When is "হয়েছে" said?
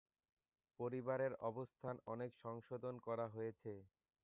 3.27-3.71